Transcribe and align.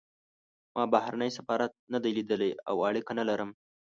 ما 0.75 0.83
بهرنی 0.93 1.29
سفارت 1.37 1.71
نه 1.93 1.97
دی 2.03 2.11
لیدلی 2.17 2.51
او 2.69 2.75
اړیکه 2.87 3.11
نه 3.19 3.23
لرم. 3.29 3.49